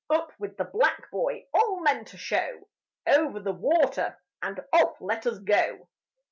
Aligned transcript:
Up 0.09 0.31
with 0.39 0.57
the 0.57 0.63
Black 0.63 1.11
Boy! 1.11 1.45
All 1.53 1.79
men 1.81 2.05
to 2.05 2.17
show, 2.17 2.67
Over 3.05 3.39
the 3.39 3.53
water 3.53 4.17
And 4.41 4.59
off 4.73 4.99
let 4.99 5.27
us 5.27 5.37
go!" 5.37 5.87